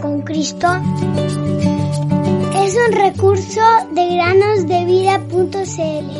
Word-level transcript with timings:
Con 0.00 0.22
Cristo 0.22 0.66
es 2.54 2.76
un 2.76 2.92
recurso 2.92 3.60
de 3.92 4.16
granosdevida.cl. 4.16 6.10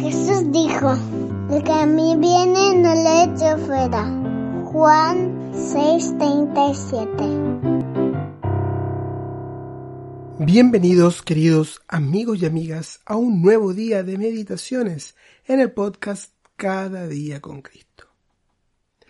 Jesús 0.00 0.52
dijo, 0.52 0.94
el 1.50 1.62
que 1.62 1.72
a 1.72 1.86
mí 1.86 2.16
viene 2.16 2.76
no 2.76 2.94
le 2.94 3.24
echo 3.24 3.58
fuera. 3.66 4.04
Juan 4.72 5.52
6:37 5.52 7.89
Bienvenidos 10.42 11.20
queridos 11.20 11.82
amigos 11.86 12.40
y 12.40 12.46
amigas 12.46 13.00
a 13.04 13.14
un 13.14 13.42
nuevo 13.42 13.74
día 13.74 14.02
de 14.02 14.16
meditaciones 14.16 15.14
en 15.44 15.60
el 15.60 15.70
podcast 15.70 16.32
Cada 16.56 17.06
día 17.06 17.42
con 17.42 17.60
Cristo. 17.60 18.06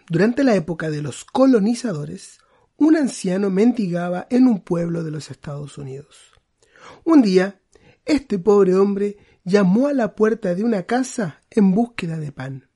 Durante 0.09 0.43
la 0.43 0.57
época 0.57 0.91
de 0.91 1.03
los 1.03 1.25
colonizadores, 1.25 2.41
un 2.77 2.97
anciano 2.97 3.49
mendigaba 3.49 4.27
en 4.29 4.49
un 4.49 4.59
pueblo 4.63 5.05
de 5.05 5.13
los 5.13 5.31
Estados 5.31 5.79
Unidos. 5.79 6.33
Un 7.05 7.23
día, 7.23 7.61
este 8.07 8.41
pobre 8.41 8.75
hombre 8.75 9.17
llamó 9.45 9.87
a 9.87 9.93
la 9.93 10.17
puerta 10.17 10.57
de 10.57 10.65
una 10.65 10.83
casa 10.83 11.43
en 11.49 11.71
búsqueda 11.71 12.17
de 12.19 12.33
pan. 12.33 12.69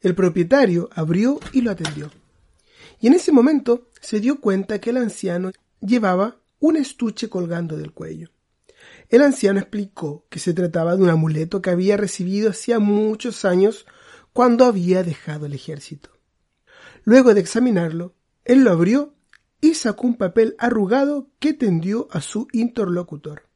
El 0.00 0.16
propietario 0.16 0.90
abrió 0.92 1.38
y 1.52 1.60
lo 1.60 1.70
atendió. 1.70 2.10
Y 2.98 3.06
en 3.06 3.12
ese 3.12 3.30
momento 3.30 3.86
se 4.00 4.18
dio 4.18 4.40
cuenta 4.40 4.80
que 4.80 4.90
el 4.90 4.96
anciano 4.96 5.52
llevaba 5.80 6.40
un 6.60 6.76
estuche 6.76 7.28
colgando 7.28 7.76
del 7.76 7.92
cuello. 7.92 8.30
El 9.08 9.22
anciano 9.22 9.60
explicó 9.60 10.26
que 10.28 10.38
se 10.38 10.52
trataba 10.52 10.96
de 10.96 11.02
un 11.02 11.10
amuleto 11.10 11.62
que 11.62 11.70
había 11.70 11.96
recibido 11.96 12.50
hacía 12.50 12.78
muchos 12.78 13.44
años 13.44 13.86
cuando 14.32 14.64
había 14.64 15.02
dejado 15.02 15.46
el 15.46 15.54
ejército. 15.54 16.10
Luego 17.04 17.34
de 17.34 17.40
examinarlo, 17.40 18.14
él 18.44 18.64
lo 18.64 18.72
abrió 18.72 19.14
y 19.60 19.74
sacó 19.74 20.06
un 20.06 20.16
papel 20.16 20.54
arrugado 20.58 21.30
que 21.38 21.52
tendió 21.52 22.08
a 22.10 22.20
su 22.20 22.48
interlocutor. 22.52 23.48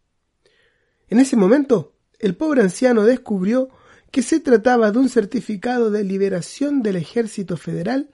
En 1.08 1.20
ese 1.20 1.36
momento, 1.36 1.94
el 2.18 2.36
pobre 2.36 2.62
anciano 2.62 3.04
descubrió 3.04 3.68
que 4.10 4.22
se 4.22 4.40
trataba 4.40 4.90
de 4.90 4.98
un 4.98 5.08
certificado 5.08 5.90
de 5.90 6.04
liberación 6.04 6.82
del 6.82 6.96
ejército 6.96 7.56
federal 7.56 8.10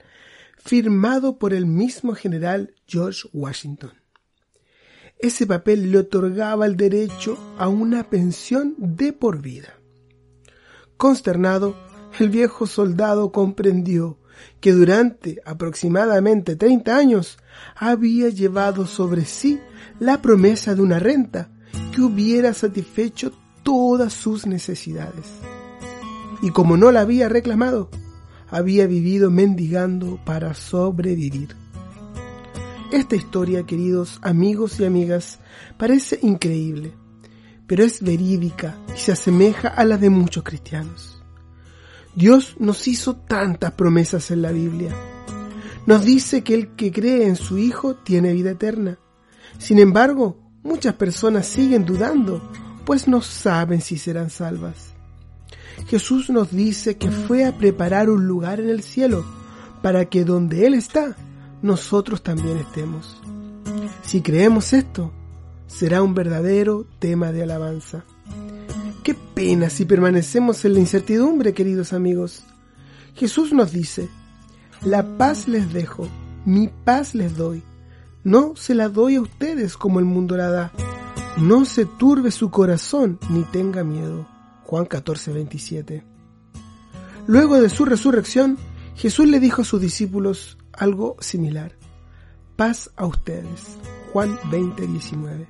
firmado 0.57 1.37
por 1.37 1.53
el 1.53 1.65
mismo 1.65 2.13
general 2.13 2.75
George 2.85 3.29
Washington. 3.33 3.93
Ese 5.19 5.47
papel 5.47 5.91
le 5.91 5.99
otorgaba 5.99 6.65
el 6.65 6.77
derecho 6.77 7.37
a 7.57 7.67
una 7.67 8.09
pensión 8.09 8.75
de 8.77 9.13
por 9.13 9.41
vida. 9.41 9.73
Consternado, 10.95 11.75
el 12.19 12.29
viejo 12.29 12.67
soldado 12.67 13.31
comprendió 13.31 14.17
que 14.59 14.73
durante 14.73 15.41
aproximadamente 15.45 16.55
30 16.55 16.95
años 16.95 17.37
había 17.75 18.29
llevado 18.29 18.85
sobre 18.85 19.25
sí 19.25 19.59
la 19.99 20.21
promesa 20.21 20.75
de 20.75 20.81
una 20.81 20.99
renta 20.99 21.49
que 21.93 22.01
hubiera 22.01 22.53
satisfecho 22.53 23.31
todas 23.63 24.13
sus 24.13 24.45
necesidades. 24.45 25.25
Y 26.41 26.51
como 26.51 26.77
no 26.77 26.91
la 26.91 27.01
había 27.01 27.27
reclamado, 27.27 27.89
había 28.49 28.85
vivido 28.85 29.31
mendigando 29.31 30.19
para 30.25 30.53
sobrevivir. 30.53 31.55
Esta 32.91 33.17
historia, 33.17 33.65
queridos 33.65 34.17
amigos 34.21 34.79
y 34.79 34.85
amigas, 34.85 35.39
parece 35.77 36.19
increíble, 36.21 36.93
pero 37.67 37.83
es 37.83 38.01
verídica 38.01 38.77
y 38.95 38.97
se 38.97 39.11
asemeja 39.11 39.67
a 39.67 39.83
la 39.83 39.97
de 39.97 40.09
muchos 40.09 40.43
cristianos. 40.43 41.21
Dios 42.15 42.55
nos 42.59 42.87
hizo 42.87 43.17
tantas 43.17 43.73
promesas 43.73 44.31
en 44.31 44.41
la 44.41 44.53
Biblia. 44.53 44.95
Nos 45.85 46.05
dice 46.05 46.45
que 46.45 46.53
el 46.53 46.75
que 46.75 46.93
cree 46.93 47.27
en 47.27 47.35
su 47.35 47.57
Hijo 47.57 47.95
tiene 47.95 48.31
vida 48.31 48.51
eterna. 48.51 48.97
Sin 49.57 49.79
embargo, 49.79 50.39
muchas 50.63 50.93
personas 50.93 51.45
siguen 51.45 51.83
dudando, 51.83 52.41
pues 52.85 53.05
no 53.09 53.21
saben 53.21 53.81
si 53.81 53.97
serán 53.97 54.29
salvas. 54.29 54.93
Jesús 55.87 56.29
nos 56.29 56.51
dice 56.51 56.95
que 56.95 57.11
fue 57.11 57.43
a 57.43 57.57
preparar 57.57 58.09
un 58.09 58.27
lugar 58.27 58.61
en 58.61 58.69
el 58.69 58.81
cielo, 58.81 59.25
para 59.81 60.05
que 60.05 60.23
donde 60.23 60.65
Él 60.65 60.73
está, 60.73 61.17
nosotros 61.61 62.21
también 62.21 62.57
estemos. 62.57 63.21
Si 64.03 64.21
creemos 64.21 64.73
esto, 64.73 65.11
será 65.67 66.01
un 66.01 66.13
verdadero 66.13 66.85
tema 66.99 67.31
de 67.31 67.43
alabanza. 67.43 68.03
Qué 69.03 69.15
pena 69.15 69.69
si 69.69 69.85
permanecemos 69.85 70.63
en 70.65 70.73
la 70.73 70.79
incertidumbre, 70.79 71.53
queridos 71.53 71.93
amigos. 71.93 72.43
Jesús 73.15 73.53
nos 73.53 73.71
dice, 73.71 74.09
la 74.81 75.17
paz 75.17 75.47
les 75.47 75.73
dejo, 75.73 76.07
mi 76.45 76.67
paz 76.67 77.15
les 77.15 77.35
doy. 77.35 77.63
No 78.23 78.55
se 78.55 78.75
la 78.75 78.89
doy 78.89 79.15
a 79.15 79.21
ustedes 79.21 79.77
como 79.77 79.99
el 79.99 80.05
mundo 80.05 80.37
la 80.37 80.49
da. 80.49 80.71
No 81.37 81.65
se 81.65 81.85
turbe 81.85 82.31
su 82.31 82.49
corazón 82.51 83.19
ni 83.29 83.43
tenga 83.43 83.83
miedo. 83.83 84.27
Juan 84.65 84.85
14, 84.85 85.31
27. 85.31 86.03
Luego 87.25 87.59
de 87.59 87.69
su 87.69 87.85
resurrección, 87.85 88.57
Jesús 88.95 89.27
le 89.27 89.39
dijo 89.39 89.61
a 89.61 89.65
sus 89.65 89.79
discípulos, 89.79 90.57
algo 90.77 91.17
similar. 91.19 91.73
Paz 92.55 92.89
a 92.95 93.05
ustedes. 93.05 93.77
Juan 94.13 94.39
20, 94.51 94.87
19. 94.87 95.47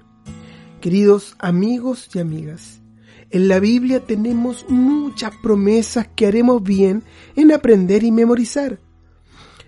Queridos 0.81 1.35
amigos 1.39 2.09
y 2.13 2.19
amigas, 2.19 2.81
en 3.29 3.47
la 3.47 3.59
Biblia 3.59 3.99
tenemos 3.99 4.65
muchas 4.69 5.33
promesas 5.43 6.07
que 6.15 6.27
haremos 6.27 6.63
bien 6.63 7.03
en 7.35 7.51
aprender 7.51 8.03
y 8.03 8.11
memorizar. 8.11 8.79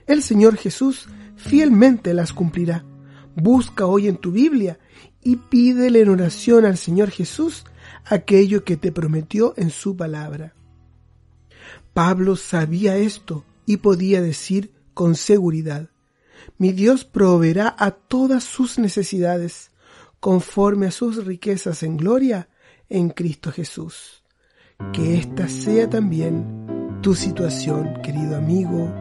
El 0.07 0.23
Señor 0.23 0.55
Jesús 0.55 1.07
fielmente 1.35 2.13
las 2.13 2.33
cumplirá. 2.33 2.85
Busca 3.35 3.85
hoy 3.85 4.07
en 4.07 4.17
tu 4.17 4.31
Biblia 4.31 4.79
y 5.21 5.35
pídele 5.35 6.01
en 6.01 6.09
oración 6.09 6.65
al 6.65 6.77
Señor 6.77 7.11
Jesús 7.11 7.65
aquello 8.05 8.63
que 8.63 8.77
te 8.77 8.91
prometió 8.91 9.53
en 9.57 9.69
su 9.69 9.95
palabra. 9.95 10.55
Pablo 11.93 12.35
sabía 12.35 12.97
esto 12.97 13.43
y 13.65 13.77
podía 13.77 14.21
decir 14.21 14.71
con 14.99 15.15
seguridad. 15.15 15.91
Mi 16.57 16.73
Dios 16.73 17.05
proveerá 17.05 17.73
a 17.79 17.91
todas 17.91 18.43
sus 18.43 18.77
necesidades 18.77 19.71
conforme 20.19 20.87
a 20.87 20.91
sus 20.91 21.25
riquezas 21.25 21.83
en 21.83 21.95
gloria 21.95 22.49
en 22.89 23.09
Cristo 23.09 23.49
Jesús. 23.49 24.25
Que 24.91 25.17
esta 25.17 25.47
sea 25.47 25.89
también 25.89 26.99
tu 27.01 27.15
situación, 27.15 28.01
querido 28.03 28.35
amigo 28.35 28.93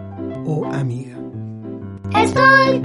o 0.47 0.66
amiga. 0.66 1.19
Estoy 2.15 2.80